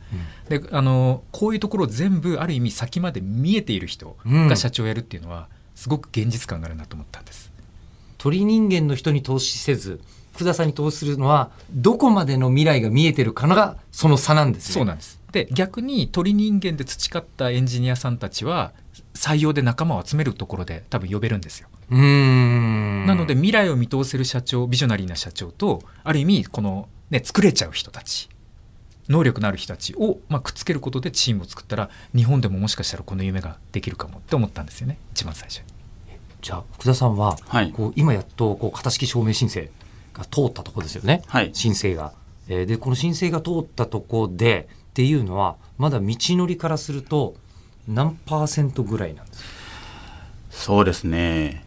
[0.48, 7.50] であのこういうところを全部ある意味先まで見えている人が社長をやるっていうのはすごく現実感があるなと思ったんです、
[8.18, 10.00] 鳥人間の人に投資せず
[10.34, 14.74] 福田さんに投資するのはどこまでの未来が見えてるかのがその差なんですね。
[14.74, 15.20] そうなんです。
[15.32, 18.72] で逆に鳥人間で培ったエンジニアさんたちは
[19.14, 28.28] 採用で仲間を集めるところで多分呼べるんですよなので未来を見通せる社長ビジョナリーな社長とある意味この、ね、作れちゃう人たち
[29.08, 34.98] 能力のある人たちを、まあ、くっつけることでチームを作ったら日本でももしかしたらこの夢ができるかもって思ったんですよね。
[35.12, 35.64] 一番最初に。
[36.40, 37.72] じゃあ福田さんは、はい。
[37.72, 39.68] こう今やっとこう型式証明申請
[40.14, 41.50] が通ったところですよね、はい。
[41.52, 42.12] 申請が。
[42.48, 47.34] えーでこの申請が通ったところでっていうのはまだ道のりからすると
[47.88, 49.48] 何パーセントぐらいなんですか、
[50.50, 51.64] そうですね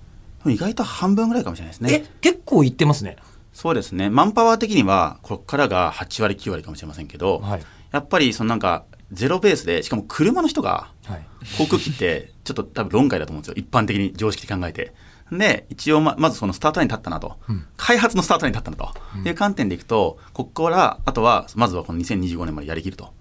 [0.52, 3.18] 意外と半分ぐらいかもしれないですえね結構いってますね。
[3.54, 4.10] そうですね。
[4.10, 7.62] マンパワー的にはここからが8割9割かもしれませんけど、はい。
[7.92, 11.26] やっぱりそのなんかゼロベースでしかも車の人がはい。
[11.58, 13.54] 航空機ってちょっと多分論外だと思うんですよ。
[13.58, 14.94] 一般的に常識的に考えて。
[15.32, 17.66] で一応ままずそのスタートラインに立ったなと、うん。
[17.78, 19.30] 開発のスタートラインに立ったなと。
[19.30, 23.14] いう観点でいくとここからあとはまずはこの2025年までやりきると。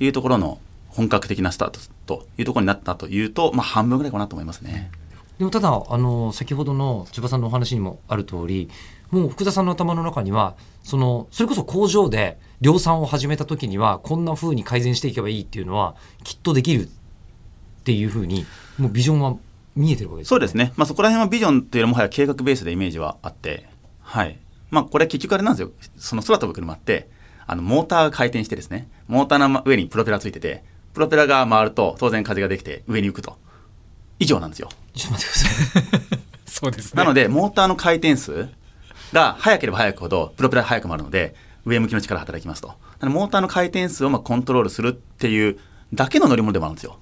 [0.00, 0.58] いうところの
[0.88, 4.90] 本格的なスタートというところになったというと、まあ、半分ぐらいかなと思いますね。
[5.38, 8.70] でもただあの先ほどの千葉さんのお話にもある通り
[9.10, 16.88] もう福田さんの頭の中にはそのそれこそ工場で量産を始めた時にはこんな風に改善していけばいいっていうのはきっとできるっ
[17.84, 18.46] ていう風に
[18.78, 19.36] もうビジョンは
[19.76, 23.68] 見えてるわけですよそうですね、まあ、そこら辺はビジョンというよりもはや計画ベースでイメージはあって、
[24.00, 24.38] はい。
[24.70, 25.72] まあ、これ結局あれなんですよ。
[25.98, 27.08] その空飛ぶ車って
[27.46, 28.88] あのモーターが回転してですね。
[29.08, 33.36] モーターの上にプロペラついててプロペラが回ると当然風ができて上に浮くと。
[34.18, 34.68] 以上なんですよ。
[34.94, 36.18] ちょっと待ってください。
[36.46, 36.98] そうですね。
[36.98, 38.48] なのでモーターの回転数
[39.12, 42.74] が速ければ速くほどプロペラが速く回るので上向きの力が働きますと。
[43.00, 45.58] モーターの回転数をまあコントロールするっていう
[45.92, 46.98] だけの乗り物でもあるんですよ。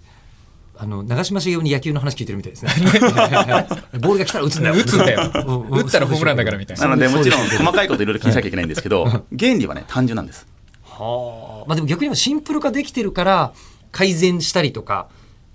[0.77, 2.73] あの長嶋茂雄に野球の話聞いてるみたいですね。
[4.01, 4.75] ボールが来たら打つんだよ。
[4.75, 5.21] 打つんだよ。
[5.71, 6.85] 打ったらホームランだからみたいな。
[6.85, 9.05] なのでもちろん細かいこといろいろ気にしなきゃいけないんですけど
[9.39, 10.47] 原理はね単純なんです。
[10.83, 11.69] はあ。
[11.69, 13.53] まあでも逆にシンプル化できてるから
[13.93, 15.09] 改善したりとか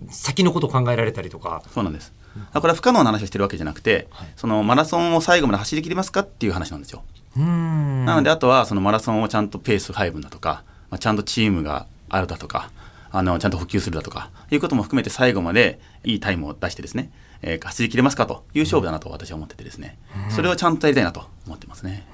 [0.09, 1.63] 先のことを考えられたりとか。
[1.73, 2.13] そうなんです。
[2.53, 7.03] だから不可能な話をしてるわけじゃなくて、そのマラソンを最後まで走り切りますかっていう話なんですよ。
[7.35, 12.71] なのであとはそのマラソンをちゃんとペース配分だとか、まあ、ちゃんとチームがあるだとか、
[13.11, 19.97] あのちゃんと補給するだとかいうことも含めて最後までいいタイムを出してですね、えー走り切れますかという勝負だなと私は思っててですね、
[20.29, 22.07] それをちゃんとやりたいなと思ってますね。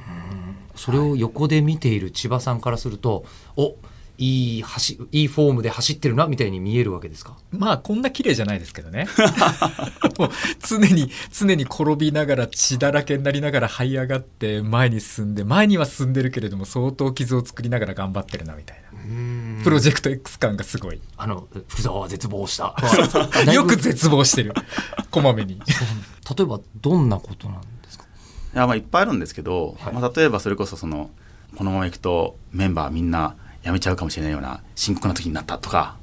[0.75, 3.75] それを横で見ている千葉さんからするとお
[4.23, 7.36] いい走いいフォームで走ってるなみたいに見えるわけですか？
[7.51, 9.07] まあこんな綺麗じゃないですけどね。
[10.17, 10.29] もう
[10.65, 19.63] 常に常に転びながら血だらけになりながら這い上がって前に進んで前には進んでるけれども相当傷を作りながら頑張ってるなみたいな。
[19.63, 21.01] プロジェクト X 感がすごい。
[21.17, 22.75] あの福沢は絶望した。
[23.51, 24.53] よく絶望してる。
[25.12, 25.59] こまめに。
[25.59, 28.05] 例えばどんなことなんですか？
[28.55, 29.93] いやまあいっぱいあるんですけど、はい。
[29.93, 31.09] まあ、例えばそれこそその
[31.57, 35.95] このままいくとメンバーみんな辞めちゃうかもしれないような深刻な時になったとか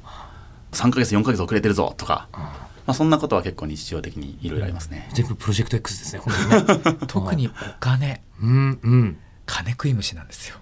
[0.72, 5.08] 3ヶ月4ヶ月遅れてるぞとか、まあ、そんなことは結構日常的にいろいろありますね。
[5.12, 6.34] 全部プロジェクト X ですね本
[6.78, 6.98] 当にね。
[7.06, 8.22] 特にお金。
[8.42, 9.16] うんうん。
[9.46, 10.56] 金食い虫なんですよ。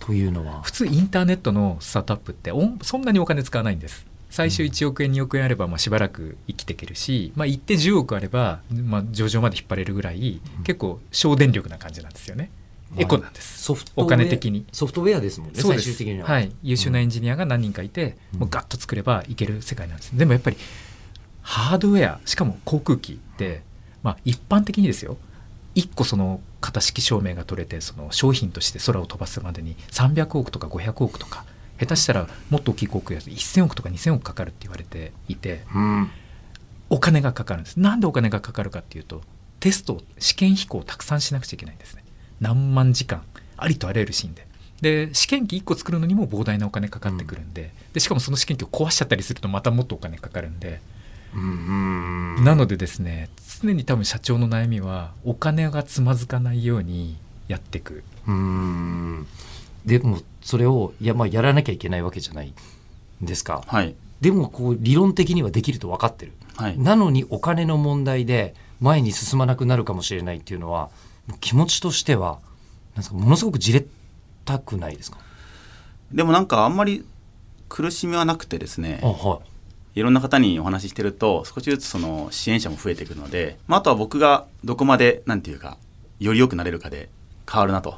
[0.00, 0.62] というのは？
[0.62, 4.04] 普通インターネットのスタートアップっておそんなにお金使わないんです。
[4.28, 12.50] 最初1億円2億円あればまあしばらく生きていけるし、まあ、行って10億あれば、まあ、上場まで引っ張れるぐらい結構省電力な感じなんですよね、
[12.96, 13.62] エコなんです。
[13.62, 18.40] ソフトお金的にソフトウェアですもんね最終的には、はい、優秀なエンジニアが何人かいて、うん。
[18.40, 20.16] もうガッと作ればいける世界なんです。
[20.16, 20.56] でもやっぱり
[21.42, 23.62] ハードウェアしかも航空機って、
[24.02, 25.16] まあ、一般的にですよ。
[25.74, 31.44] 1個その型式証明が取れてその商品として空を飛ばすまでに300億とか500億とか
[31.80, 36.10] 下手したらもっと大きい航空やと1000億とか2000億かかるって言われていてうん。
[36.90, 37.80] お金がかかるんです。
[37.80, 39.22] なんでお金がかかるかっていうと
[39.58, 42.03] テスト試験飛行をたくさんしなくちゃいけないんですね
[42.44, 43.22] 何万時間
[43.56, 44.46] ありとあらゆるシーンで。
[44.80, 50.80] で試験機1個作るのにも膨大なお金かかってくるんで,、でしかもその試験機を壊しちゃったりするとまたもっとお金かかるんで、
[51.34, 53.30] うんうんなのでですね
[53.62, 57.16] 常に多分社長の悩みはお金がつまずかないように
[57.48, 58.02] やっていく。
[58.26, 59.26] うん。
[59.86, 62.52] でもそれをいやまあやらなきゃいけないわけじゃない
[63.22, 63.64] んですか。
[63.66, 66.32] はい、でもこう理論的にはできると分かってる。
[66.56, 70.90] はい、なのにお金の問題で前に進まなくなるかもしれないっていうのは
[71.40, 72.38] 気持ちとしては
[72.94, 73.84] なんですかものすごくじれ
[74.44, 75.18] たくないですか？
[76.12, 77.04] でもなんかあんまり
[77.68, 79.40] 苦しみはなくてですねあは
[79.94, 80.02] い。
[80.02, 85.78] ろんな方にお話ししてると少しずつその支援者も増えてくるので、まあ、あとは僕がどこまでなんていうか
[86.18, 87.08] より良くなれるかで
[87.50, 87.96] 変わるなと。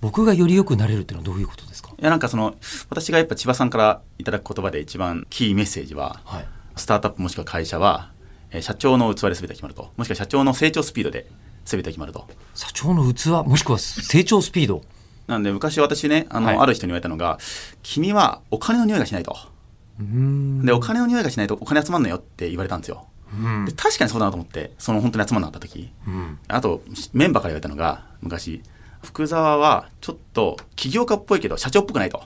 [0.00, 1.90] 僕がより良くなれるっていうのはどういうことですか？
[1.90, 2.54] いやなんかその
[2.90, 6.46] 私がやっぱ千葉さんからいただく言葉で一番キーメッセージははい。
[6.76, 8.10] スタートアップもしくは会社は
[8.50, 9.92] えー社長の器で全て決まると。
[9.96, 11.26] もしくは社長の成長スピードで
[11.64, 12.26] 全て決まると。
[12.54, 14.82] 社長の器もしくは成長スピード。
[15.26, 16.56] なんで昔私ねあの、はい。
[16.56, 17.38] ある人に言われたのが
[17.82, 19.36] 君はお金の匂いがしないと。
[20.00, 20.64] うん。
[20.64, 23.06] でお金の匂いがしないとお金集まんのよって言われたんですよ。
[23.32, 23.64] うん。
[23.64, 25.90] で確かにそうだなと思ってその本当に集まんなかった時。
[26.06, 26.38] うん。
[26.48, 28.62] あとメンバーから言われたのが昔
[29.02, 32.22] 福沢はちょっと起業家っぽいけど社長っぽくないと。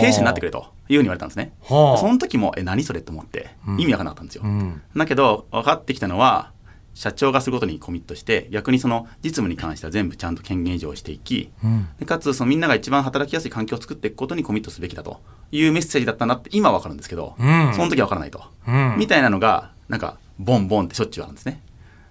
[0.00, 0.74] 経営者になってくれれと。
[0.88, 1.52] いうふうに言われたんですね。
[1.62, 1.98] はあ。
[1.98, 3.80] その時もえ何それと思ってうん。
[3.80, 4.82] 意味わかんなかったんですよ、うん。
[4.96, 6.52] だけど分かってきたのは
[6.94, 11.88] 社長がすることにコミットして逆にその実務に関しては全部ちゃんと権限以上していきうん。
[11.98, 17.72] でかつそのみんなが一番働きやすい環境を作っていくことにコミットすべきだというメッセージだったなって今は分かるんですけど、うん。
[17.74, 18.96] その時は分からないと、うん。
[18.98, 21.60] みたいなのがなんかボンボンってしょっちゅうあるんですね。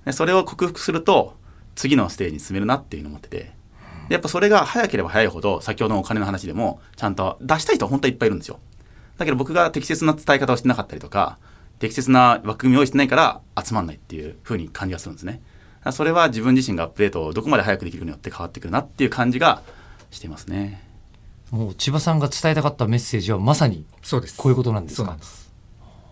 [0.06, 1.36] でそれを克服すると
[1.76, 3.54] 次のステージに進めるなっていうのを思ってて。
[4.10, 8.60] でやっぱそれが早ければ早いほど先ほどのお金の話でもちゃんと出したい人は本当はいっぱいいるんですよ。
[9.18, 11.38] だけど僕が適切な伝え方をしてなかったりとか
[11.80, 15.34] 適切な枠組みを用意してないから集まんないっていう風に感じがするんですね。
[15.34, 15.44] だか
[15.86, 19.62] らそれは自分自身がアップデートをどこまで早くできるかによって変わってくるなっていう感じが
[20.12, 20.82] していますね。
[21.52, 24.38] もう千葉さんが伝えたかったメッセージはまさにそうです。
[24.38, 24.98] こういうことなんですか？
[24.98, 25.52] そうなんです。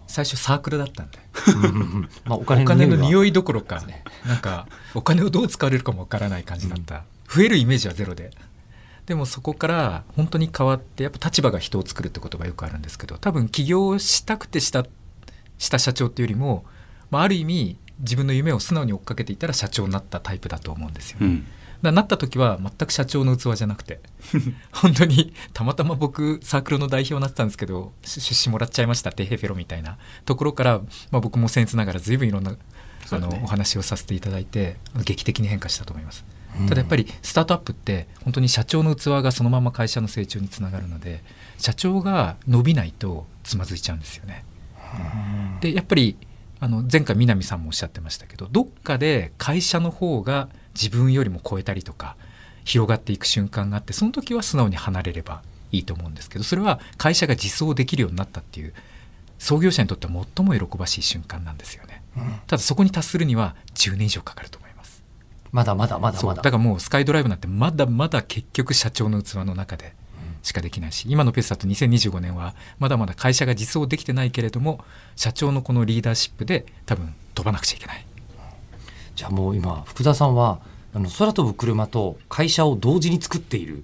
[0.07, 1.19] 最初サークルだったんで。
[1.55, 2.09] うんうんうん。
[2.25, 3.81] まあ、お金お金のの匂いは匂いどころか
[4.25, 8.31] なんかお金をどう使われるかもわからない感じだった、増えるイメージはゼロで。
[9.05, 14.85] でもそこから本当に変わってやっぱ立場が人を作るってことがよくあるんですけど多分起業したくてした
[15.61, 16.65] した社長っていうよりも、
[17.11, 21.45] まあ、ある意味自分の夢を素直に追っかけていたら社長になったタイプだと思うんですよね、うん。
[21.83, 23.99] だなった時は全く社長の器じゃなくて
[24.73, 29.99] 本当にたまたま僕サークルの代表になってたんですけどし出資もらっちゃいましたテヘフェロみたいな。
[30.25, 30.79] ところから、
[31.11, 32.55] まあ、僕も僭越ながら随分いろんな
[33.11, 36.25] あの、お話をさせていただいて劇的に変化したと思います。
[36.59, 36.67] うん。
[36.67, 41.23] ただやっぱりスタートアップって本当に社長の器がそのまま会社の成長につながるので
[41.59, 44.43] 社長が伸びないとつまずいちゃうんですよね。
[45.61, 46.17] でやっぱり
[46.59, 52.15] あの前回南さんもおっしゃってましたけどどっかで会社の方が自分よりも超えたりとか
[52.63, 58.73] 広がっていく瞬間があってその時は素直に離れればいいと思うんですけどそれは会社が実装できるようになったっていう
[59.39, 62.03] 創業者にとっては最も喜ばしい瞬間なんですよね。
[62.45, 65.03] ただそこに達するには10年以上かかると思います。
[65.51, 69.95] まだまだまだまだだからもうスカイドライブなんてまだまだ結局社長の器の中で
[70.43, 74.83] しかできないし今のペースだと2025年はまだまだ会社が実装できてないけれども
[75.15, 78.05] 社長のこのリーダーシップで多分飛ばなくちゃいけない。
[79.15, 80.59] じゃあもう今福田さんは
[80.93, 83.83] あの空飛ぶ車と会社を同時に作っている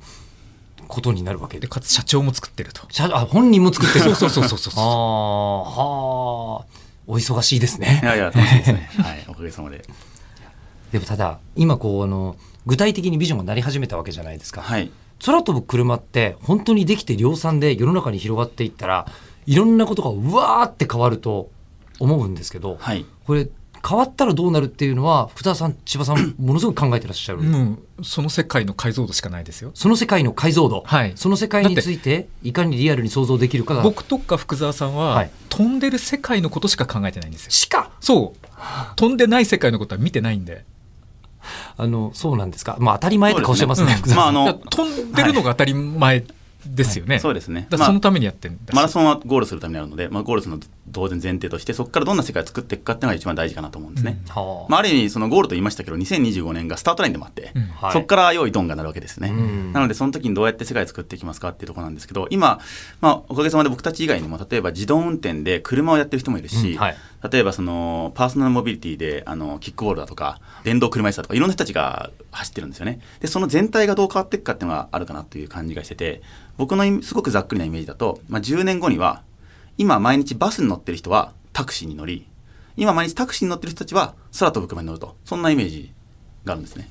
[0.88, 1.56] ことになるわけ。
[1.56, 2.84] ででかつ社長も作ってると。
[2.90, 4.06] 社あ本人も作ってる。
[4.06, 6.66] そうそうそうそうそうああはあ
[7.06, 8.02] お忙しいですね。
[8.04, 8.90] いやいや楽しいですね。
[8.98, 9.86] はいおかげさまで。
[10.92, 14.92] でもただ今こうあの具体的にビジョンがなり始めたわけじゃないですか、はい
[15.26, 19.08] 空飛ぶ車って本当にできて量産で世の中に広がっていったら
[19.46, 21.50] いろんなことがうわーって変わると
[22.00, 23.06] 思うんですけど、はい。
[23.26, 23.48] これ
[23.88, 29.72] 変わったらどうなるっていうのは福田さん千葉さん ものすごく考えてらっしゃる、もうその世界の解像度しかないですよ。
[29.74, 31.14] その世界の解像度、はい。
[31.16, 33.84] その世界についていかにリアルに想像できるかが。
[33.84, 35.32] 僕とか福沢さんは、はい。
[35.50, 37.52] 飛んでる世界のことしか考えてないんですよ。
[37.52, 37.92] しか。
[38.02, 38.48] そう。
[38.96, 40.66] 飛んでない世界のことは見てないんで
[41.78, 42.78] あのそうなんですか。
[42.80, 46.24] まあ当たり前って顔してますねまああの 飛んでるのが当たり前
[46.76, 47.68] ですよね、そうですね。
[47.72, 48.76] そのためにやってるんだし。
[48.76, 57.62] マラソンはゴールするためにあるので、まあ、ゴールするの当然前提としてそこからどんな世界を作っていくかっていうのが一番大事かなと思うんですね、はあまあ、ある意味そのゴールと言いましたけど2025年がスタートラインでもあって、うん。
[57.68, 57.92] はい。
[57.92, 59.74] そこから用意ドンがなるわけですね、ん。
[59.74, 62.60] なのでその時にどうやって世界を作っていきますかっていうところなんですけど今、
[63.02, 66.78] まあ、おかげさまで僕たち以外にも例えば自動運転で車をやってる人もいるし、うん。
[66.78, 66.98] はい。
[67.32, 73.00] 例えばそのパーソナルモビリティであのキックボールだとか電動車椅子だとかいろんな人たちが走ってるんですよね。
[73.20, 76.22] でその全体がどう変わっていくかっていうのがあるかなという感じがしてて
[76.58, 79.22] 僕のすごくざっくりなイメージだと、まあ、10年後には
[79.78, 82.28] 今毎日バスに乗ってる人はタクシーに乗り
[82.76, 85.92] 今毎日タクシーに乗ってる人たちは空飛ぶ車に乗るとそんなイメージ
[86.46, 86.90] があるんですね。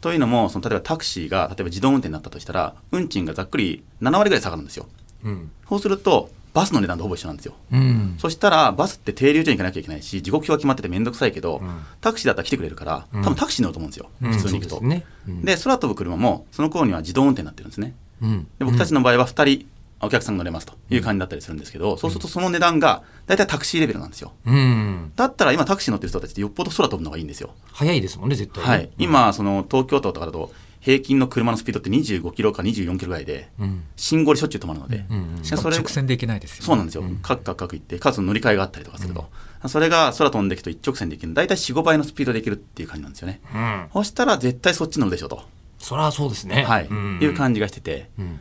[0.00, 4.86] というのもその例えばタクシーが例えば自動運転になったとしたら運賃がざっくり7割ぐらい下がるんですよ。
[5.24, 7.54] うんそうするとバスの値段とほぼ一緒なんですよ。
[7.72, 14.74] うんそしたらバスって停留所に行かなきゃいけないし時刻表が決まってて面倒くさいけど、んタクシーだったら来てくれるから多分タクシーに乗ると思うんですよ、うん普通に行くと。
[14.76, 17.94] ですねうんで空飛ぶ車もその頃には自動運転になってるんですね。
[18.22, 19.66] うんで僕たちの場合は2人
[20.02, 24.32] お客さんが乗れますという感じだったりするんですけど、そうするとその値段が大体タクシーレベルなんですよ。
[24.46, 27.50] うんだったら今タクシー乗ってる人たちってよっぽど空飛ぶのがいいんですよ。
[27.72, 28.70] 早いですもんね絶対ね。
[28.70, 33.82] はい、今その東京都とかだと平均の車のスピードって25キロか24キロぐらいで、うん。
[33.96, 39.28] 信号でしょっちゅう止まるので、うんうんしかもそれ直線で行けないですよ、そうなんですよ、カクカクカク行ってかつ乗り換えがあったりとかすると、
[39.68, 41.34] それが空飛んでいくと一直線で行ける。
[41.34, 43.86] 大体45倍のスピードで行けるっていう感じなんですよね、うん。
[43.92, 45.42] そしたら絶対そっち乗るでしょと、
[45.80, 46.62] そりゃそうですね。
[46.62, 46.86] はい。
[46.86, 47.18] うん。
[47.20, 48.40] いう感じがしてて、うん。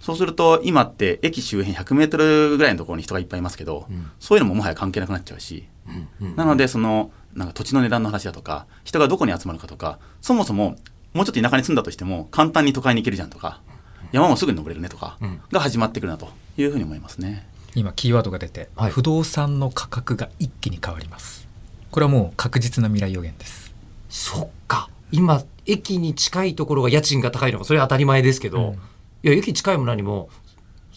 [0.00, 3.88] そうすると今って駅周辺100メートルぐらいのところに人がいっぱいいますけど、
[4.20, 5.64] そういうのももはや関係なくなっちゃうし、
[6.36, 10.76] なのでそのなんか土地の値段の話だとか人がどこに集まるかとかそもそも
[11.14, 13.60] もうちょっと田舎に住んだとしても簡単に都会に行けるじゃんとか
[14.12, 15.18] 山もすぐに登れるねとか
[15.50, 17.46] が始まってくるなというふうに思いますね。
[17.74, 18.90] 今キーワードが出て、はい。
[18.90, 21.46] 不動産の価格が一気に変わります。
[21.90, 23.72] これはもう確実な未来予言です。
[24.08, 24.88] そっか。
[25.12, 28.74] 今駅に近いところが家賃が高いのがそれは当たり前ですけど、うん。
[28.74, 28.76] い
[29.22, 30.30] や駅近いも何も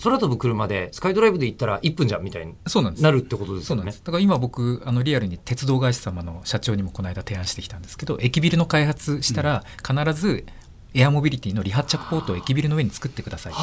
[0.04, 3.92] 空飛ぶ車でスカイドライブで行ったら1分じゃんみたいにそうなるってことですよね。
[3.92, 10.46] だから今僕あのリアルに鉄道会社様の社長にもこの間提案してきたんですけど駅ビルの開発したら必ず
[10.94, 13.54] エアモビリティの離発着ポートを駅ビルの上に作ってください。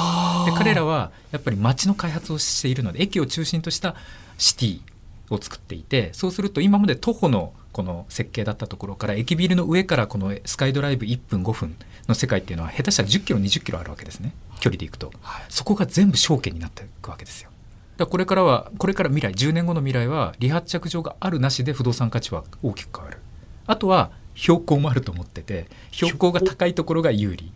[0.51, 3.97] で彼らはやっぱり街の開発をしているので駅を中心とした
[4.37, 4.81] シティ
[5.31, 11.77] を作っていてそうすると今まで徒歩のこの設計だったところから駅ビルの上からこのスカイドライブ1分5分
[12.09, 14.33] の世界っていうのは下手したら10キロ20キロあるわけですね。
[14.61, 15.12] 距離でいくと、
[15.49, 17.51] そこが全部証券になっていくわけですよ。
[17.99, 23.19] だからこれからはこれから未来10年後の未来は離発着場があるなしで不動産価値は大きく変わる。
[23.67, 27.53] あとは標高もあると思ってて標高が高いところが有利。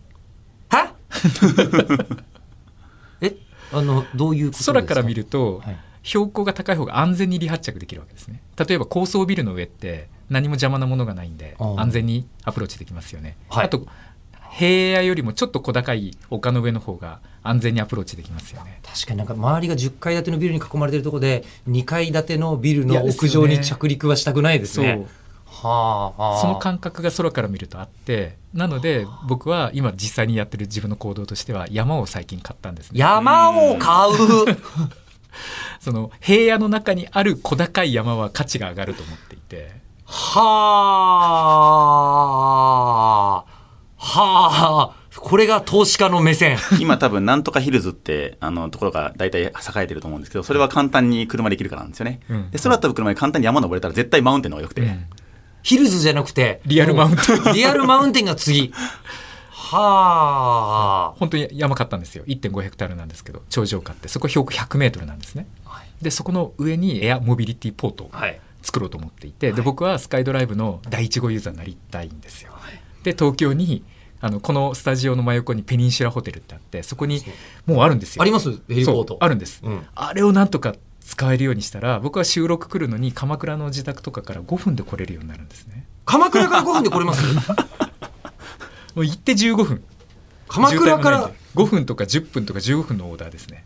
[0.68, 0.94] は
[3.22, 3.36] え？
[3.72, 4.72] あのどういうことですか？
[4.74, 8.42] 空から見ると、はい標高が高い方が安全に離発着できるわけですね。
[8.56, 13.66] 例えば高層ビルの上って何も邪魔なものがないんで安全にアプローチできますよね、はい。
[13.66, 13.86] あと
[14.50, 18.80] 平野よりもちょっと小高い丘の上の方が安全にアプローチできますよね。
[18.82, 25.06] 確かになんか周りが10階建てのビルに囲まれてるところで2階建てのビルの屋上に着陸はしたくないですね。
[25.46, 32.98] はあ、はあ、その感覚が空から見るとあってなので僕は今実際にやってる自分の行動としては山を最近買ったんですね。
[32.98, 34.12] 山を買う？
[35.80, 39.80] その平野の中にある小高い山は価値が上がると思っていて。
[40.06, 40.42] は
[43.46, 43.52] あ。
[43.96, 45.02] はあ。
[45.16, 46.58] これが投資家の目線。
[46.80, 52.50] 今多分なんとかヒルズってあのところが大体栄えてると思うんですけどそれは簡単に車で行けるからなんですよね、うん。
[52.50, 55.04] で空飛ぶ車で簡単に山登れたら絶対マウンテンの方がよくて、うん。
[55.62, 58.72] ヒルズじゃなくてリアルマウンテンリアルマウンテンが次。
[59.76, 61.18] はあ。
[61.18, 62.24] 本当に山買ったんですよ。
[62.26, 64.08] 1.5ヘクタールなんですけど頂上買って。
[64.08, 65.46] そこ標高100メートルなんですね。
[66.00, 68.40] でそこの上にエアモビリティポートをはい。
[68.64, 72.52] 作ろうと思っていて、で僕はスカイドライブの第1号ユーザーになりたいんですよ、
[73.02, 73.82] で東京に
[74.20, 77.24] あのこのスタジオの真横にペニンシュラホテルってあってそこに
[77.66, 78.22] もうあるんですよ。
[78.22, 78.52] あります？
[78.68, 79.16] ヘリポート。
[79.18, 79.84] あるんです、うん。
[79.96, 85.84] あれをなんとか使えるようにしたら僕は収録来るのに鎌倉の自宅とかから5分で来れるようになるんですね。
[86.04, 87.24] 鎌倉から5分で来れます？
[88.94, 89.82] もう行って15分。
[90.48, 91.18] 鎌倉から？
[91.18, 93.64] 渋滞もないんで5分とか10分とか15分のオーダーですね。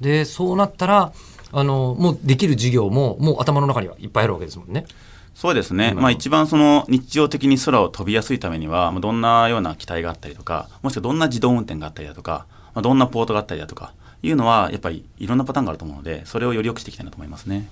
[0.00, 1.12] でそうなったら
[1.52, 4.86] あのもうできる授業ももう頭の中にはいっぱいあるわけですもんね。
[5.34, 13.92] そうですね、まあ、一番その日常的に空を飛びやすいためには、まあどんなような機体があったりとか、もしくはどんな自動運転があったりだとか、まあ、どんなポートがあったりだとか
[14.24, 17.68] いうのは、やっぱりいろんなパターンがあると思うので、それをより良くしていきたいなと思いますね。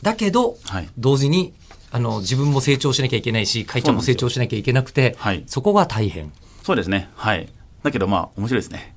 [0.00, 0.88] だけど、はい。
[0.96, 1.52] 同時に
[1.96, 5.44] あの自分も成長しなきゃいけないし会長も成長しなきゃいけなくてそ,、はい。
[5.46, 6.32] こが大変。
[6.64, 7.48] そうですね、はい。
[7.84, 8.96] だけど、まあ、面白いですね。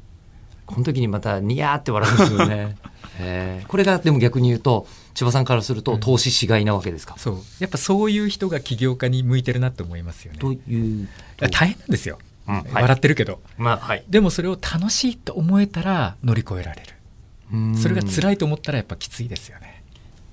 [0.66, 2.76] この時にまたニヤーって笑うんですよね。
[3.20, 3.68] へー。
[3.68, 7.14] これがでも逆に言うと千葉さんからすると投資しがいなわけですか？
[7.20, 7.38] そう。
[7.60, 10.40] やっぱそういう人が起業家に向いてるなって思いますよね。
[10.40, 11.08] というい
[11.40, 12.18] や大変なんですよ、
[12.48, 12.66] うんはい。
[12.74, 13.40] 笑ってるけど。
[13.60, 14.04] まあはい。
[14.10, 17.78] でもそれを楽しいと思えたら乗り越えられる。
[17.80, 19.77] それが辛いと思ったらやっぱきついですよね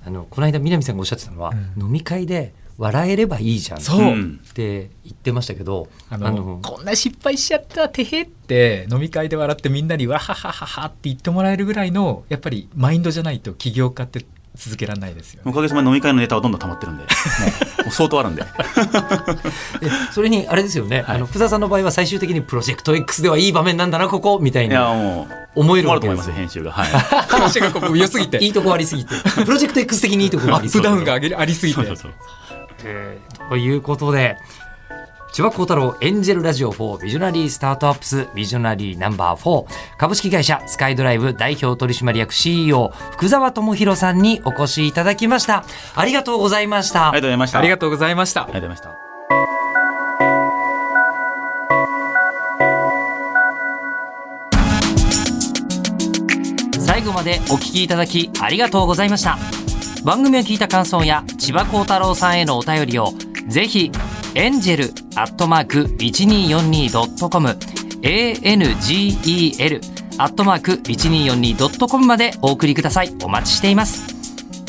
[0.06, 1.82] あのこの間南さんがおっしゃってたのは、うん。
[1.84, 3.82] 飲み会で笑えればいいじゃんっ
[4.52, 14.24] て言ってましたけどあのこんな失敗しちゃったてへって飲み会で笑ってみんなにわははははって言ってもらえるぐらいのやっぱりマインドじゃないと起業家って
[14.56, 15.50] 続けられないですよね。
[15.50, 17.02] おかげさまで飲み会のネタはどんどん溜まってるんで、
[17.82, 18.42] もう相当あるんで。
[18.42, 18.48] で
[20.12, 21.16] それにあれですよね、はい。
[21.16, 26.34] あの福澤さんの場合は最終的にプロジェクト X ではいい場面なんだなここみたいいや、なもう、思えるわけですよ。
[26.34, 26.70] 編集が。
[26.70, 26.88] はい。
[27.28, 28.38] 話がここ良すぎて。
[28.38, 29.14] いいとこありすぎて。
[29.44, 31.76] プロジェクト X 的にいいとこありそうップダウンが上げありすぎて。
[31.76, 32.12] そうそうそう。
[32.84, 34.36] えーということで
[35.34, 39.66] 千葉幸太郎エンジェルラジオ4ビジョナリースタートアップスビジョナリーナンバー4
[39.98, 45.64] 株式会社スカイドライブ代表取締役 CEO 福澤智弘さんにお越しいただきました。
[45.96, 47.58] ありがとうございました、ありがとうございました。
[47.58, 48.42] ありがとうございました。
[48.44, 48.94] ありがとうございました。
[56.78, 59.36] 最後までお聞きいただきありがとうございました。
[60.04, 63.08] 番組を聞いた感想や千葉幸太郎さんへのお便りを
[63.48, 63.90] ぜひ
[64.36, 64.84] エンジェル
[65.16, 67.48] アットマーク 1242.com
[68.02, 69.80] angel
[70.18, 74.14] アットマーク 1242.com までお送りくださいお待ちしています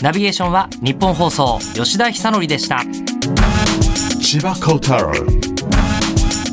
[0.02, 2.84] ナビゲーションは日本放送吉田久典でした
[4.26, 5.12] Chiba Kotaro.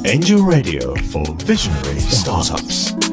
[0.05, 3.12] Angel Radio for Visionary Startups.